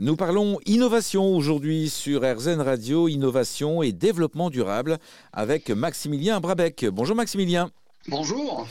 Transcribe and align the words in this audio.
Nous 0.00 0.16
parlons 0.16 0.58
innovation 0.66 1.36
aujourd'hui 1.36 1.88
sur 1.88 2.22
RZN 2.22 2.60
Radio, 2.60 3.06
innovation 3.06 3.80
et 3.80 3.92
développement 3.92 4.50
durable 4.50 4.98
avec 5.32 5.70
Maximilien 5.70 6.40
Brabec. 6.40 6.84
Bonjour 6.86 7.14
Maximilien. 7.14 7.70
Bonjour. 8.08 8.66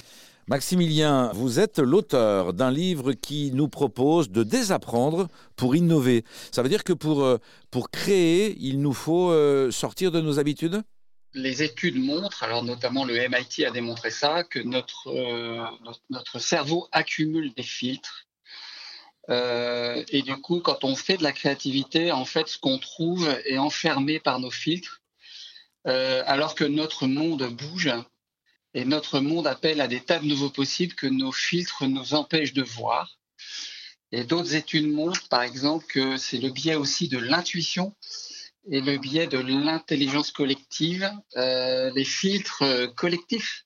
Maximilien, 0.47 1.31
vous 1.33 1.61
êtes 1.61 1.79
l'auteur 1.79 2.53
d'un 2.53 2.71
livre 2.71 3.13
qui 3.13 3.51
nous 3.53 3.69
propose 3.69 4.31
de 4.31 4.43
désapprendre 4.43 5.29
pour 5.55 5.77
innover. 5.77 6.25
Ça 6.51 6.61
veut 6.61 6.67
dire 6.67 6.83
que 6.83 6.91
pour, 6.91 7.23
euh, 7.23 7.37
pour 7.71 7.89
créer, 7.89 8.57
il 8.59 8.81
nous 8.81 8.91
faut 8.91 9.31
euh, 9.31 9.71
sortir 9.71 10.11
de 10.11 10.19
nos 10.19 10.39
habitudes? 10.39 10.83
Les 11.33 11.63
études 11.63 11.95
montrent, 11.95 12.43
alors 12.43 12.65
notamment 12.65 13.05
le 13.05 13.13
MIT 13.13 13.65
a 13.65 13.71
démontré 13.71 14.11
ça, 14.11 14.43
que 14.43 14.59
notre, 14.59 15.07
euh, 15.07 15.63
notre, 16.09 16.39
cerveau 16.39 16.89
accumule 16.91 17.53
des 17.55 17.63
filtres. 17.63 18.27
Euh, 19.29 20.03
et 20.09 20.21
du 20.21 20.35
coup, 20.35 20.59
quand 20.59 20.83
on 20.83 20.95
fait 20.95 21.17
de 21.17 21.23
la 21.23 21.31
créativité, 21.31 22.11
en 22.11 22.25
fait, 22.25 22.47
ce 22.47 22.57
qu'on 22.57 22.77
trouve 22.77 23.29
est 23.45 23.57
enfermé 23.57 24.19
par 24.19 24.39
nos 24.39 24.51
filtres, 24.51 25.01
euh, 25.87 26.23
alors 26.25 26.55
que 26.55 26.63
notre 26.63 27.07
monde 27.07 27.43
bouge 27.43 27.91
et 28.73 28.85
notre 28.85 29.19
monde 29.19 29.47
appelle 29.47 29.81
à 29.81 29.87
des 29.87 30.01
tas 30.01 30.19
de 30.19 30.25
nouveaux 30.25 30.49
possibles 30.49 30.95
que 30.95 31.07
nos 31.07 31.31
filtres 31.31 31.85
nous 31.87 32.13
empêchent 32.13 32.53
de 32.53 32.63
voir. 32.63 33.17
Et 34.11 34.23
d'autres 34.23 34.55
études 34.55 34.87
montrent, 34.87 35.27
par 35.27 35.41
exemple, 35.41 35.85
que 35.87 36.17
c'est 36.17 36.37
le 36.37 36.49
biais 36.49 36.75
aussi 36.75 37.07
de 37.07 37.17
l'intuition 37.17 37.95
et 38.69 38.79
le 38.79 38.97
biais 38.97 39.27
de 39.27 39.39
l'intelligence 39.39 40.31
collective, 40.31 41.11
euh, 41.35 41.91
les 41.95 42.05
filtres 42.05 42.63
collectifs 42.95 43.65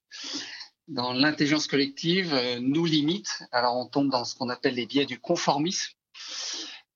dans 0.87 1.13
l'intelligence 1.13 1.67
collective 1.67 2.33
euh, 2.33 2.59
nous 2.61 2.85
limitent. 2.85 3.43
Alors 3.51 3.75
on 3.77 3.85
tombe 3.85 4.09
dans 4.09 4.25
ce 4.25 4.35
qu'on 4.35 4.49
appelle 4.49 4.75
les 4.75 4.85
biais 4.85 5.05
du 5.05 5.19
conformisme 5.19 5.93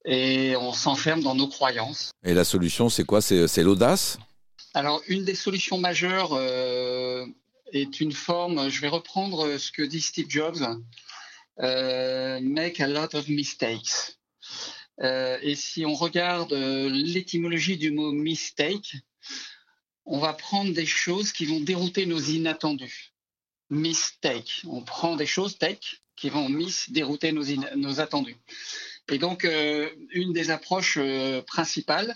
et 0.06 0.56
on 0.56 0.74
s'enferme 0.74 1.22
dans 1.22 1.36
nos 1.36 1.48
croyances. 1.48 2.12
Et 2.24 2.34
la 2.34 2.44
solution, 2.44 2.90
c'est 2.90 3.04
quoi? 3.04 3.22
C'est 3.22 3.64
l'audace? 3.64 4.18
Alors 4.74 5.02
une 5.08 5.26
des 5.26 5.36
solutions 5.36 5.78
majeures 5.78 6.40
est 7.72 8.00
une 8.00 8.12
forme, 8.12 8.70
je 8.70 8.82
vais 8.82 8.88
reprendre 8.88 9.58
ce 9.58 9.72
que 9.72 9.84
dit 9.84 10.02
Steve 10.02 10.28
Jobs, 10.28 10.62
make 11.60 12.80
a 12.80 12.88
lot 12.88 13.14
of 13.14 13.28
mistakes. 13.28 14.18
Euh, 15.02 15.38
et 15.42 15.56
si 15.56 15.86
on 15.86 15.96
regarde 15.96 16.54
euh, 16.54 16.90
l'étymologie 16.90 17.78
du 17.78 17.92
mot 17.92 18.12
mistake, 18.12 18.98
on 20.06 20.20
va 20.20 20.34
prendre 20.34 20.74
des 20.74 20.86
choses 20.86 21.32
qui 21.32 21.46
vont 21.46 21.60
dérouter 21.60 22.06
nos 22.06 22.20
inattendus. 22.20 23.11
Mistake. 23.72 24.62
On 24.68 24.82
prend 24.82 25.16
des 25.16 25.26
choses 25.26 25.58
take 25.58 26.02
qui 26.16 26.30
vont 26.30 26.48
miss 26.50 26.92
dérouter 26.92 27.32
nos, 27.32 28.00
attendus. 28.00 28.38
Et 29.10 29.18
donc, 29.18 29.44
euh, 29.44 29.90
une 30.12 30.34
des 30.34 30.52
approches 30.52 31.00
principales, 31.48 32.16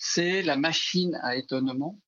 c'est 0.00 0.42
la 0.42 0.56
machine 0.56 1.16
à 1.22 1.36
étonnement. 1.36 2.00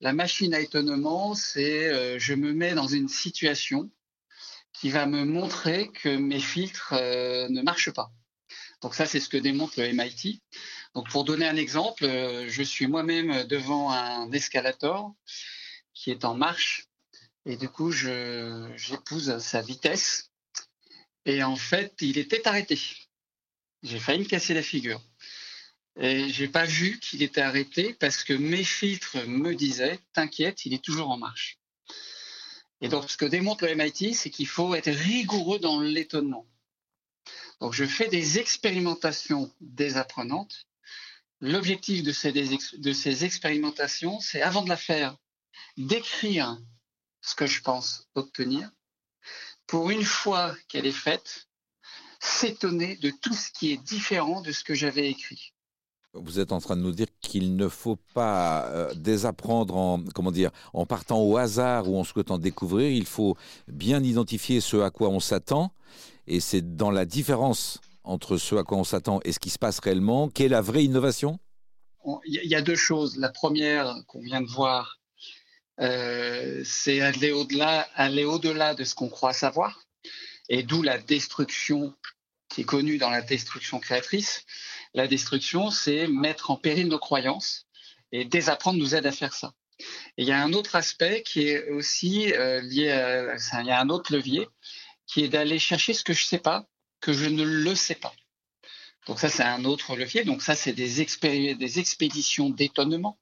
La 0.00 0.12
machine 0.12 0.52
à 0.54 0.60
étonnement, 0.60 1.34
c'est 1.34 2.18
je 2.18 2.34
me 2.34 2.52
mets 2.52 2.74
dans 2.74 2.88
une 2.88 3.08
situation 3.08 3.90
qui 4.72 4.90
va 4.90 5.06
me 5.06 5.24
montrer 5.24 5.88
que 5.92 6.08
mes 6.08 6.40
filtres 6.40 6.94
ne 6.94 7.62
marchent 7.62 7.92
pas. 7.92 8.10
Donc 8.80 8.94
ça, 8.94 9.06
c'est 9.06 9.20
ce 9.20 9.28
que 9.28 9.36
démontre 9.36 9.80
le 9.80 9.92
MIT. 9.92 10.40
Donc 10.94 11.08
pour 11.10 11.24
donner 11.24 11.46
un 11.46 11.56
exemple, 11.56 12.04
euh, 12.04 12.48
je 12.48 12.62
suis 12.62 12.86
moi-même 12.86 13.44
devant 13.44 13.90
un 13.90 14.30
escalator 14.32 15.14
qui 15.94 16.10
est 16.10 16.24
en 16.24 16.34
marche 16.34 16.87
et 17.48 17.56
du 17.56 17.70
coup, 17.70 17.90
j'épouse 17.90 19.38
sa 19.38 19.62
vitesse 19.62 20.30
et 21.24 21.42
en 21.42 21.56
fait, 21.56 21.94
il 22.02 22.18
était 22.18 22.46
arrêté. 22.46 22.78
J'ai 23.82 23.98
failli 23.98 24.20
me 24.20 24.24
casser 24.26 24.52
la 24.52 24.62
figure. 24.62 25.00
Et 25.98 26.28
j'ai 26.28 26.46
pas 26.46 26.66
vu 26.66 26.98
qu'il 27.00 27.22
était 27.22 27.40
arrêté 27.40 27.94
parce 27.94 28.22
que 28.22 28.34
mes 28.34 28.64
filtres 28.64 29.26
me 29.26 29.54
disaient 29.54 29.98
T'inquiète, 30.12 30.66
il 30.66 30.74
est 30.74 30.84
toujours 30.84 31.08
en 31.08 31.16
marche. 31.16 31.58
Et 32.82 32.88
donc, 32.88 33.10
ce 33.10 33.16
que 33.16 33.24
démontre 33.24 33.66
le 33.66 33.74
MIT, 33.74 34.14
c'est 34.14 34.28
qu'il 34.28 34.46
faut 34.46 34.74
être 34.74 34.90
rigoureux 34.90 35.58
dans 35.58 35.80
l'étonnement. 35.80 36.46
Donc, 37.62 37.72
je 37.72 37.86
fais 37.86 38.08
des 38.08 38.38
expérimentations 38.38 39.50
désapprenantes. 39.62 40.66
L'objectif 41.40 42.02
de 42.02 42.12
ces, 42.12 42.30
de 42.32 42.92
ces 42.92 43.24
expérimentations, 43.24 44.20
c'est 44.20 44.42
avant 44.42 44.62
de 44.62 44.68
la 44.68 44.76
faire, 44.76 45.16
d'écrire 45.78 46.58
ce 47.20 47.34
que 47.34 47.46
je 47.46 47.62
pense 47.62 48.08
obtenir. 48.14 48.70
Pour 49.66 49.90
une 49.90 50.04
fois 50.04 50.54
qu'elle 50.68 50.86
est 50.86 50.92
faite, 50.92 51.48
s'étonner 52.20 52.96
de 52.96 53.12
tout 53.22 53.34
ce 53.34 53.50
qui 53.50 53.72
est 53.72 53.82
différent 53.82 54.40
de 54.40 54.52
ce 54.52 54.64
que 54.64 54.74
j'avais 54.74 55.08
écrit. 55.08 55.52
Vous 56.14 56.40
êtes 56.40 56.52
en 56.52 56.60
train 56.60 56.76
de 56.76 56.80
nous 56.80 56.92
dire 56.92 57.06
qu'il 57.20 57.54
ne 57.56 57.68
faut 57.68 57.98
pas 58.14 58.66
euh, 58.68 58.94
désapprendre 58.94 59.76
en, 59.76 60.02
comment 60.14 60.32
dire, 60.32 60.50
en 60.72 60.86
partant 60.86 61.20
au 61.20 61.36
hasard 61.36 61.88
ou 61.88 61.98
en 61.98 62.04
souhaitant 62.04 62.38
découvrir. 62.38 62.90
Il 62.90 63.04
faut 63.06 63.36
bien 63.68 64.02
identifier 64.02 64.60
ce 64.60 64.78
à 64.78 64.90
quoi 64.90 65.10
on 65.10 65.20
s'attend 65.20 65.72
et 66.26 66.40
c'est 66.40 66.76
dans 66.76 66.90
la 66.90 67.04
différence 67.04 67.80
entre 68.04 68.36
ce 68.38 68.54
à 68.54 68.64
quoi 68.64 68.78
on 68.78 68.84
s'attend 68.84 69.20
et 69.24 69.32
ce 69.32 69.38
qui 69.38 69.50
se 69.50 69.58
passe 69.58 69.80
réellement 69.80 70.28
qu'est 70.28 70.48
la 70.48 70.62
vraie 70.62 70.84
innovation? 70.84 71.38
Il 72.24 72.48
y 72.48 72.54
a 72.54 72.62
deux 72.62 72.76
choses. 72.76 73.18
La 73.18 73.28
première 73.28 73.94
qu'on 74.06 74.20
vient 74.20 74.40
de 74.40 74.46
voir, 74.46 74.98
euh, 75.80 76.62
c'est 76.64 77.00
aller 77.00 77.32
au-delà, 77.32 77.88
aller 77.94 78.24
au-delà 78.24 78.74
de 78.74 78.84
ce 78.84 78.94
qu'on 78.94 79.08
croit 79.08 79.32
savoir, 79.32 79.80
et 80.48 80.62
d'où 80.62 80.82
la 80.82 80.98
destruction 80.98 81.94
qui 82.48 82.62
est 82.62 82.64
connue 82.64 82.98
dans 82.98 83.10
la 83.10 83.22
destruction 83.22 83.78
créatrice. 83.78 84.44
La 84.94 85.06
destruction, 85.06 85.70
c'est 85.70 86.08
mettre 86.08 86.50
en 86.50 86.56
péril 86.56 86.88
nos 86.88 86.98
croyances, 86.98 87.66
et 88.12 88.24
désapprendre 88.24 88.78
nous 88.78 88.94
aide 88.94 89.06
à 89.06 89.12
faire 89.12 89.34
ça. 89.34 89.52
Et 90.16 90.22
il 90.22 90.28
y 90.28 90.32
a 90.32 90.42
un 90.42 90.52
autre 90.52 90.74
aspect 90.74 91.22
qui 91.22 91.48
est 91.48 91.68
aussi 91.68 92.32
euh, 92.32 92.60
lié 92.62 92.90
à, 92.90 93.36
il 93.60 93.66
y 93.66 93.70
a 93.70 93.80
un 93.80 93.90
autre 93.90 94.12
levier, 94.12 94.48
qui 95.06 95.22
est 95.22 95.28
d'aller 95.28 95.58
chercher 95.58 95.94
ce 95.94 96.02
que 96.02 96.12
je 96.12 96.24
ne 96.24 96.28
sais 96.28 96.38
pas, 96.38 96.66
que 97.00 97.12
je 97.12 97.26
ne 97.26 97.44
le 97.44 97.74
sais 97.74 97.94
pas. 97.94 98.14
Donc 99.06 99.20
ça, 99.20 99.28
c'est 99.28 99.42
un 99.42 99.64
autre 99.64 99.96
levier. 99.96 100.24
Donc 100.24 100.42
ça, 100.42 100.54
c'est 100.54 100.72
des, 100.72 101.54
des 101.54 101.78
expéditions 101.78 102.50
d'étonnement. 102.50 103.18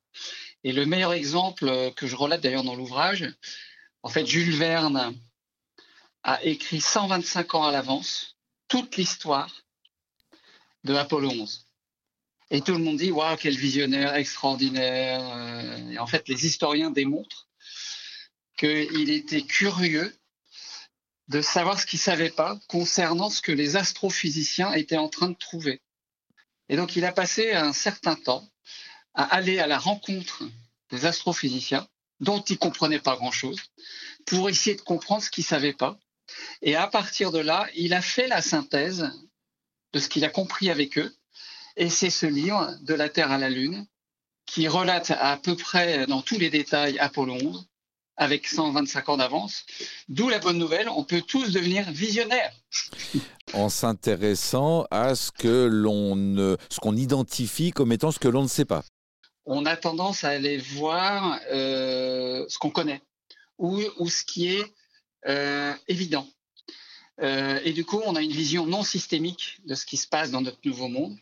Et 0.64 0.72
le 0.72 0.86
meilleur 0.86 1.12
exemple 1.12 1.92
que 1.96 2.06
je 2.06 2.16
relate 2.16 2.40
d'ailleurs 2.40 2.64
dans 2.64 2.74
l'ouvrage, 2.74 3.26
en 4.02 4.08
fait, 4.08 4.26
Jules 4.26 4.54
Verne 4.54 5.14
a 6.22 6.42
écrit 6.44 6.80
125 6.80 7.54
ans 7.54 7.64
à 7.64 7.72
l'avance 7.72 8.36
toute 8.68 8.96
l'histoire 8.96 9.64
de 10.84 10.94
Apollo 10.94 11.30
11. 11.30 11.66
Et 12.50 12.60
tout 12.60 12.72
le 12.72 12.78
monde 12.78 12.96
dit, 12.96 13.10
waouh, 13.10 13.36
quel 13.36 13.56
visionnaire 13.56 14.14
extraordinaire. 14.14 15.20
Euh, 15.20 15.90
et 15.90 15.98
en 15.98 16.06
fait, 16.06 16.28
les 16.28 16.46
historiens 16.46 16.90
démontrent 16.90 17.48
qu'il 18.56 19.10
était 19.10 19.42
curieux 19.42 20.16
de 21.28 21.40
savoir 21.40 21.80
ce 21.80 21.86
qu'il 21.86 21.98
savait 21.98 22.30
pas 22.30 22.58
concernant 22.68 23.30
ce 23.30 23.42
que 23.42 23.52
les 23.52 23.76
astrophysiciens 23.76 24.72
étaient 24.72 24.96
en 24.96 25.08
train 25.08 25.28
de 25.28 25.36
trouver. 25.36 25.82
Et 26.68 26.76
donc, 26.76 26.94
il 26.94 27.04
a 27.04 27.12
passé 27.12 27.52
un 27.52 27.72
certain 27.72 28.14
temps 28.14 28.48
à 29.16 29.24
aller 29.34 29.58
à 29.58 29.66
la 29.66 29.78
rencontre 29.78 30.44
des 30.90 31.06
astrophysiciens, 31.06 31.88
dont 32.20 32.40
il 32.42 32.58
comprenait 32.58 33.00
pas 33.00 33.16
grand-chose, 33.16 33.60
pour 34.26 34.48
essayer 34.48 34.76
de 34.76 34.82
comprendre 34.82 35.22
ce 35.22 35.30
qu'il 35.30 35.44
savait 35.44 35.72
pas. 35.72 35.98
Et 36.62 36.76
à 36.76 36.86
partir 36.86 37.32
de 37.32 37.38
là, 37.38 37.66
il 37.74 37.94
a 37.94 38.02
fait 38.02 38.28
la 38.28 38.42
synthèse 38.42 39.10
de 39.92 39.98
ce 39.98 40.08
qu'il 40.08 40.24
a 40.24 40.28
compris 40.28 40.70
avec 40.70 40.98
eux. 40.98 41.14
Et 41.76 41.90
c'est 41.90 42.10
ce 42.10 42.26
livre, 42.26 42.74
De 42.82 42.94
la 42.94 43.08
Terre 43.08 43.32
à 43.32 43.38
la 43.38 43.50
Lune, 43.50 43.86
qui 44.46 44.68
relate 44.68 45.10
à 45.10 45.36
peu 45.36 45.56
près 45.56 46.06
dans 46.06 46.22
tous 46.22 46.38
les 46.38 46.50
détails 46.50 46.98
Apollo 46.98 47.34
11, 47.42 47.66
avec 48.16 48.46
125 48.46 49.08
ans 49.08 49.16
d'avance. 49.18 49.64
D'où 50.08 50.28
la 50.28 50.38
bonne 50.38 50.58
nouvelle, 50.58 50.88
on 50.88 51.04
peut 51.04 51.22
tous 51.22 51.52
devenir 51.52 51.90
visionnaires. 51.90 52.54
En 53.52 53.68
s'intéressant 53.68 54.86
à 54.90 55.14
ce 55.14 55.30
que 55.30 55.68
l'on 55.70 56.56
ce 56.68 56.80
qu'on 56.80 56.96
identifie 56.96 57.70
comme 57.70 57.92
étant 57.92 58.10
ce 58.10 58.18
que 58.18 58.26
l'on 58.26 58.42
ne 58.42 58.48
sait 58.48 58.64
pas. 58.64 58.82
On 59.46 59.64
a 59.64 59.76
tendance 59.76 60.24
à 60.24 60.30
aller 60.30 60.58
voir 60.58 61.40
euh, 61.50 62.44
ce 62.48 62.58
qu'on 62.58 62.70
connaît 62.70 63.00
ou, 63.58 63.80
ce 64.08 64.24
qui 64.24 64.48
est 64.48 64.74
euh, 65.26 65.72
évident. 65.88 66.28
Euh, 67.22 67.60
et 67.64 67.72
du 67.72 67.84
coup, 67.84 68.02
on 68.04 68.16
a 68.16 68.22
une 68.22 68.32
vision 68.32 68.66
non 68.66 68.82
systémique 68.82 69.60
de 69.64 69.74
ce 69.74 69.86
qui 69.86 69.96
se 69.96 70.08
passe 70.08 70.30
dans 70.30 70.42
notre 70.42 70.58
nouveau 70.64 70.88
monde. 70.88 71.16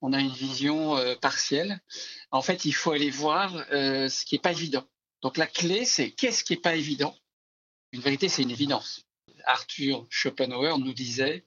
On 0.00 0.12
a 0.12 0.20
une 0.20 0.32
vision 0.32 0.96
partielle. 1.20 1.80
En 2.30 2.40
fait, 2.40 2.64
il 2.64 2.72
faut 2.72 2.92
aller 2.92 3.10
voir 3.10 3.52
ce 3.70 4.24
qui 4.24 4.36
n'est 4.36 4.40
pas 4.40 4.52
évident. 4.52 4.84
Donc 5.22 5.36
la 5.36 5.46
clé, 5.46 5.84
c'est 5.84 6.12
qu'est-ce 6.12 6.44
qui 6.44 6.52
n'est 6.52 6.60
pas 6.60 6.76
évident? 6.76 7.16
Une 7.92 8.00
vérité, 8.00 8.28
c'est 8.28 8.42
une 8.42 8.50
évidence. 8.50 9.04
Arthur 9.44 10.06
Schopenhauer 10.08 10.78
nous 10.78 10.92
disait, 10.92 11.44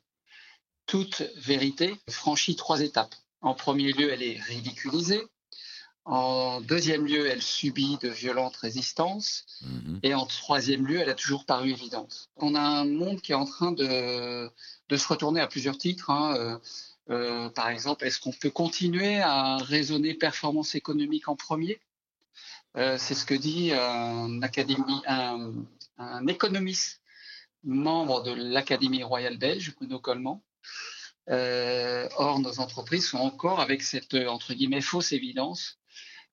toute 0.86 1.22
vérité 1.38 1.96
franchit 2.10 2.56
trois 2.56 2.82
étapes. 2.82 3.16
En 3.42 3.54
premier 3.54 3.94
lieu, 3.94 4.12
elle 4.12 4.24
est 4.24 4.40
ridiculisée. 4.42 5.22
En 6.06 6.62
deuxième 6.62 7.06
lieu, 7.06 7.28
elle 7.28 7.44
subit 7.44 7.98
de 8.02 8.10
violentes 8.10 8.58
résistances. 8.58 9.46
Mhm. 9.62 10.00
Et 10.04 10.14
en 10.14 10.26
troisième 10.26 10.86
lieu, 10.86 11.00
elle 11.00 11.10
a 11.10 11.14
toujours 11.14 11.46
paru 11.46 11.70
évidente. 11.72 12.30
On 12.38 12.56
a 12.56 12.62
un 12.62 12.86
monde 12.86 13.22
qui 13.22 13.34
est 13.34 13.36
en 13.36 13.46
train 13.46 13.72
de, 13.72 14.50
se 14.90 15.08
retourner 15.08 15.40
à 15.42 15.48
plusieurs 15.48 15.78
titres. 15.78 16.10
Hein. 16.10 16.36
Euh, 16.38 16.58
Euh, 17.10 17.50
par 17.50 17.70
exemple, 17.70 18.06
est-ce 18.06 18.20
qu'on 18.20 18.32
peut 18.32 18.50
continuer 18.50 19.20
à 19.20 19.58
raisonner 19.58 20.14
performance 20.14 20.76
économique 20.76 21.28
en 21.28 21.36
premier? 21.36 21.82
Euh, 22.78 22.98
C'est 22.98 23.16
ce 23.16 23.26
que 23.26 23.34
dit 23.34 23.74
un, 23.74 24.42
académie, 24.42 25.02
un, 25.08 25.54
un 25.98 26.28
économiste 26.28 27.02
membre 27.64 28.24
de 28.24 28.32
l'Académie 28.32 29.04
royale 29.04 29.38
belge, 29.38 29.76
Bruno 29.76 30.00
Coleman. 30.00 30.40
Euh, 31.30 32.08
or, 32.18 32.40
nos 32.40 32.60
entreprises 32.60 33.08
sont 33.08 33.20
encore 33.20 33.60
avec 33.60 33.84
cette 33.84 34.16
entre 34.16 34.54
guillemets 34.54 34.82
fausse 34.82 35.12
évidence 35.12 35.78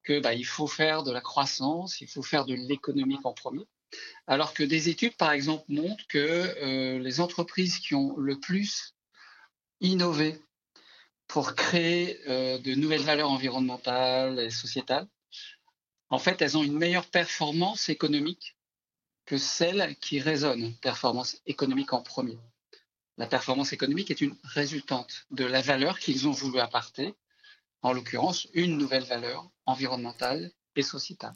que 0.08 0.20
bah, 0.20 0.32
il 0.32 0.46
faut 0.46 0.66
faire 0.66 1.02
de 1.02 1.12
la 1.12 1.20
croissance, 1.20 2.00
il 2.00 2.08
faut 2.08 2.22
faire 2.22 2.46
de 2.46 2.54
l'économique 2.54 3.26
en 3.26 3.34
premier. 3.34 3.66
Alors 4.26 4.54
que 4.54 4.62
des 4.62 4.88
études, 4.88 5.16
par 5.16 5.32
exemple, 5.32 5.66
montrent 5.68 6.06
que 6.08 6.18
euh, 6.18 6.98
les 6.98 7.20
entreprises 7.20 7.78
qui 7.78 7.94
ont 7.94 8.16
le 8.16 8.40
plus 8.40 8.94
innové 9.80 10.40
pour 11.26 11.54
créer 11.54 12.18
euh, 12.26 12.56
de 12.58 12.74
nouvelles 12.74 13.02
valeurs 13.02 13.30
environnementales 13.30 14.38
et 14.40 14.48
sociétales, 14.48 15.06
en 16.08 16.18
fait, 16.18 16.40
elles 16.40 16.56
ont 16.56 16.62
une 16.62 16.78
meilleure 16.78 17.10
performance 17.10 17.90
économique 17.90 18.56
que 19.26 19.36
celles 19.36 19.94
qui 19.96 20.20
raisonnent 20.20 20.74
performance 20.76 21.36
économique 21.44 21.92
en 21.92 22.00
premier. 22.00 22.38
La 23.18 23.26
performance 23.26 23.74
économique 23.74 24.10
est 24.10 24.22
une 24.22 24.36
résultante 24.42 25.26
de 25.30 25.44
la 25.44 25.60
valeur 25.60 25.98
qu'ils 25.98 26.28
ont 26.28 26.32
voulu 26.32 26.60
apporter, 26.60 27.14
en 27.82 27.92
l'occurrence 27.92 28.46
une 28.54 28.76
nouvelle 28.76 29.04
valeur 29.04 29.50
environnementale 29.66 30.50
et 30.76 30.82
sociétale. 30.82 31.34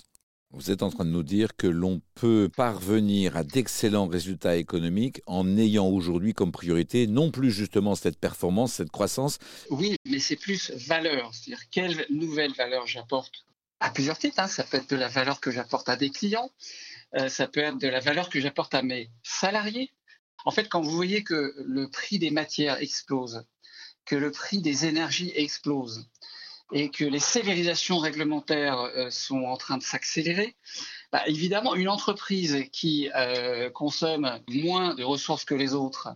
Vous 0.54 0.70
êtes 0.70 0.82
en 0.82 0.90
train 0.90 1.06
de 1.06 1.10
nous 1.10 1.22
dire 1.22 1.56
que 1.56 1.66
l'on 1.66 2.02
peut 2.14 2.50
parvenir 2.54 3.38
à 3.38 3.42
d'excellents 3.42 4.06
résultats 4.06 4.56
économiques 4.56 5.22
en 5.26 5.56
ayant 5.56 5.88
aujourd'hui 5.88 6.34
comme 6.34 6.52
priorité 6.52 7.06
non 7.06 7.30
plus 7.30 7.50
justement 7.50 7.94
cette 7.94 8.18
performance, 8.18 8.74
cette 8.74 8.90
croissance. 8.90 9.38
Oui, 9.70 9.96
mais 10.04 10.18
c'est 10.18 10.36
plus 10.36 10.70
valeur, 10.88 11.32
c'est-à-dire 11.32 11.70
quelle 11.70 12.06
nouvelle 12.10 12.52
valeur 12.52 12.86
j'apporte 12.86 13.46
à 13.80 13.90
plusieurs 13.90 14.18
titres. 14.18 14.40
Hein. 14.40 14.46
Ça 14.46 14.62
peut 14.62 14.76
être 14.76 14.90
de 14.90 14.96
la 14.96 15.08
valeur 15.08 15.40
que 15.40 15.50
j'apporte 15.50 15.88
à 15.88 15.96
des 15.96 16.10
clients, 16.10 16.50
euh, 17.16 17.30
ça 17.30 17.48
peut 17.48 17.60
être 17.60 17.78
de 17.78 17.88
la 17.88 18.00
valeur 18.00 18.28
que 18.28 18.38
j'apporte 18.38 18.74
à 18.74 18.82
mes 18.82 19.10
salariés. 19.22 19.90
En 20.44 20.50
fait, 20.50 20.68
quand 20.68 20.82
vous 20.82 20.90
voyez 20.90 21.24
que 21.24 21.54
le 21.64 21.88
prix 21.88 22.18
des 22.18 22.30
matières 22.30 22.82
explose, 22.82 23.46
que 24.04 24.16
le 24.16 24.30
prix 24.30 24.60
des 24.60 24.84
énergies 24.84 25.32
explose, 25.34 26.10
et 26.72 26.90
que 26.90 27.04
les 27.04 27.18
sévérisations 27.18 27.98
réglementaires 27.98 28.80
euh, 28.80 29.10
sont 29.10 29.44
en 29.44 29.56
train 29.56 29.76
de 29.76 29.82
s'accélérer, 29.82 30.56
bah, 31.12 31.22
évidemment, 31.26 31.74
une 31.74 31.88
entreprise 31.88 32.64
qui 32.72 33.10
euh, 33.14 33.70
consomme 33.70 34.40
moins 34.48 34.94
de 34.94 35.04
ressources 35.04 35.44
que 35.44 35.54
les 35.54 35.74
autres 35.74 36.08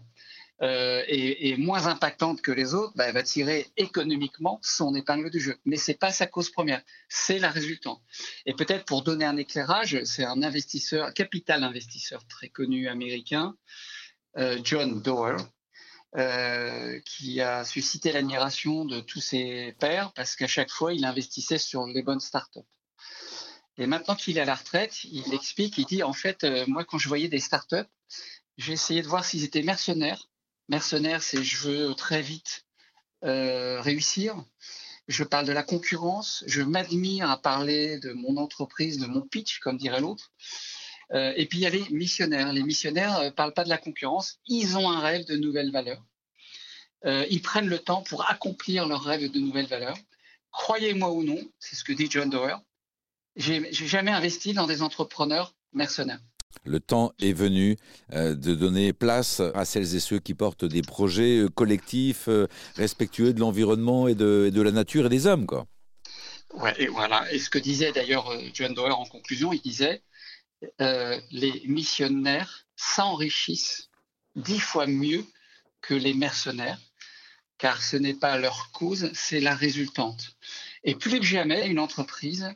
euh, 0.62 1.02
et, 1.08 1.54
moins 1.58 1.86
impactante 1.86 2.40
que 2.40 2.50
les 2.50 2.72
autres, 2.72 2.94
bah, 2.96 3.12
va 3.12 3.22
tirer 3.22 3.66
économiquement 3.76 4.58
son 4.62 4.94
épingle 4.94 5.30
du 5.30 5.38
jeu. 5.38 5.56
Mais 5.66 5.76
c'est 5.76 5.98
pas 5.98 6.12
sa 6.12 6.26
cause 6.26 6.50
première, 6.50 6.80
c'est 7.10 7.38
la 7.38 7.50
résultante. 7.50 8.00
Et 8.46 8.54
peut-être 8.54 8.86
pour 8.86 9.02
donner 9.02 9.26
un 9.26 9.36
éclairage, 9.36 10.02
c'est 10.04 10.24
un 10.24 10.40
capital 11.12 11.62
investisseur 11.62 12.26
très 12.26 12.48
connu 12.48 12.88
américain, 12.88 13.54
John 14.64 15.00
Doerr, 15.00 15.38
euh, 16.14 16.98
qui 17.04 17.40
a 17.40 17.64
suscité 17.64 18.12
l'admiration 18.12 18.84
de 18.84 19.00
tous 19.00 19.20
ses 19.20 19.74
pairs 19.78 20.12
parce 20.14 20.36
qu'à 20.36 20.46
chaque 20.46 20.70
fois, 20.70 20.94
il 20.94 21.04
investissait 21.04 21.58
sur 21.58 21.86
les 21.86 22.02
bonnes 22.02 22.20
startups. 22.20 22.60
Et 23.76 23.86
maintenant 23.86 24.14
qu'il 24.14 24.38
est 24.38 24.40
à 24.40 24.46
la 24.46 24.54
retraite, 24.54 25.04
il 25.04 25.34
explique, 25.34 25.76
il 25.78 25.84
dit 25.84 26.02
en 26.02 26.14
fait, 26.14 26.44
euh, 26.44 26.64
moi 26.68 26.84
quand 26.84 26.96
je 26.98 27.08
voyais 27.08 27.28
des 27.28 27.40
startups, 27.40 27.90
j'ai 28.56 28.72
essayé 28.72 29.02
de 29.02 29.08
voir 29.08 29.24
s'ils 29.24 29.44
étaient 29.44 29.62
mercenaires. 29.62 30.30
Mercenaires, 30.68 31.22
c'est 31.22 31.42
je 31.42 31.68
veux 31.68 31.94
très 31.94 32.22
vite 32.22 32.64
euh, 33.24 33.80
réussir. 33.82 34.42
Je 35.08 35.22
parle 35.22 35.46
de 35.46 35.52
la 35.52 35.62
concurrence. 35.62 36.44
Je 36.46 36.62
m'admire 36.62 37.30
à 37.30 37.40
parler 37.40 37.98
de 37.98 38.12
mon 38.12 38.38
entreprise, 38.38 38.98
de 38.98 39.06
mon 39.06 39.22
pitch, 39.22 39.58
comme 39.58 39.76
dirait 39.76 40.00
l'autre. 40.00 40.32
Euh, 41.12 41.32
et 41.36 41.46
puis 41.46 41.58
il 41.58 41.62
y 41.62 41.66
a 41.66 41.70
les 41.70 41.84
missionnaires. 41.90 42.52
Les 42.52 42.62
missionnaires 42.62 43.20
ne 43.20 43.26
euh, 43.26 43.30
parlent 43.30 43.54
pas 43.54 43.64
de 43.64 43.68
la 43.68 43.78
concurrence, 43.78 44.38
ils 44.46 44.76
ont 44.76 44.90
un 44.90 45.00
rêve 45.00 45.24
de 45.26 45.36
nouvelles 45.36 45.70
valeurs. 45.70 46.04
Euh, 47.04 47.24
ils 47.30 47.42
prennent 47.42 47.68
le 47.68 47.78
temps 47.78 48.02
pour 48.02 48.28
accomplir 48.28 48.86
leur 48.88 49.02
rêve 49.02 49.30
de 49.30 49.38
nouvelles 49.38 49.66
valeurs. 49.66 49.96
Croyez-moi 50.50 51.10
ou 51.10 51.22
non, 51.22 51.38
c'est 51.58 51.76
ce 51.76 51.84
que 51.84 51.92
dit 51.92 52.08
John 52.10 52.30
Doerr, 52.30 52.60
j'ai 53.36 53.70
jamais 53.70 54.10
investi 54.10 54.54
dans 54.54 54.66
des 54.66 54.80
entrepreneurs 54.80 55.54
mercenaires. 55.74 56.20
Le 56.64 56.80
temps 56.80 57.12
est 57.20 57.34
venu 57.34 57.76
de 58.10 58.54
donner 58.54 58.94
place 58.94 59.42
à 59.54 59.66
celles 59.66 59.94
et 59.94 60.00
ceux 60.00 60.18
qui 60.18 60.32
portent 60.32 60.64
des 60.64 60.80
projets 60.80 61.44
collectifs 61.54 62.30
respectueux 62.76 63.34
de 63.34 63.40
l'environnement 63.40 64.08
et 64.08 64.14
de, 64.14 64.50
de, 64.50 64.62
la 64.62 64.70
nature 64.70 65.04
et 65.06 65.08
des 65.10 65.26
hommes. 65.26 65.44
Quoi. 65.44 65.66
Ouais, 66.54 66.74
et 66.78 66.86
voilà. 66.86 67.30
Et 67.30 67.38
ce 67.38 67.50
que 67.50 67.58
disait 67.58 67.92
d'ailleurs 67.92 68.32
John 68.54 68.72
Doerr 68.72 68.98
en 68.98 69.04
conclusion, 69.04 69.52
il 69.52 69.60
disait 69.60 70.02
euh, 70.80 71.20
les 71.30 71.62
missionnaires 71.66 72.66
s'enrichissent 72.76 73.90
dix 74.34 74.60
fois 74.60 74.86
mieux 74.86 75.24
que 75.80 75.94
les 75.94 76.14
mercenaires, 76.14 76.80
car 77.58 77.82
ce 77.82 77.96
n'est 77.96 78.14
pas 78.14 78.38
leur 78.38 78.70
cause, 78.72 79.10
c'est 79.14 79.40
la 79.40 79.54
résultante. 79.54 80.36
Et 80.84 80.94
plus 80.94 81.18
que 81.18 81.24
jamais, 81.24 81.68
une 81.68 81.78
entreprise 81.78 82.48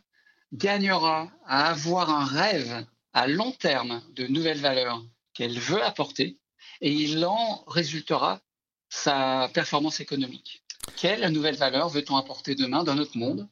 gagnera 0.53 1.31
à 1.47 1.71
avoir 1.71 2.11
un 2.11 2.25
rêve 2.25 2.87
à 3.13 3.27
long 3.27 3.53
terme 3.53 4.03
de 4.15 4.27
nouvelles 4.27 4.61
valeurs 4.61 5.05
qu'elle 5.33 5.59
veut 5.59 5.83
apporter, 5.83 6.39
et 6.81 6.93
il 6.93 7.25
en 7.25 7.65
résultera 7.67 8.41
sa 8.89 9.51
performance 9.55 10.01
économique. 10.01 10.63
Quelle 10.97 11.27
nouvelle 11.29 11.57
valeur 11.57 11.89
veut-on 11.89 12.17
apporter 12.17 12.55
demain 12.55 12.85
dans 12.85 12.95
notre 12.95 13.17
monde? 13.17 13.49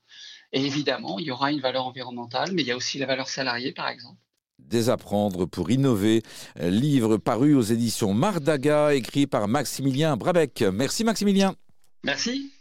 Et 0.52 0.64
évidemment, 0.64 1.18
il 1.18 1.26
y 1.26 1.30
aura 1.30 1.52
une 1.52 1.60
valeur 1.60 1.86
environnementale, 1.86 2.52
mais 2.52 2.62
il 2.62 2.68
y 2.68 2.72
a 2.72 2.76
aussi 2.76 2.98
la 2.98 3.06
valeur 3.06 3.28
salariée, 3.28 3.72
par 3.72 3.88
exemple. 3.88 4.20
Désapprendre 4.58 5.46
pour 5.46 5.70
innover, 5.70 6.22
livre 6.60 7.16
paru 7.16 7.54
aux 7.54 7.62
éditions 7.62 8.12
Mardaga, 8.12 8.94
écrit 8.94 9.26
par 9.26 9.48
Maximilien 9.48 10.16
Brabec. 10.16 10.62
Merci 10.72 11.04
Maximilien. 11.04 11.54
Merci. 12.04 12.52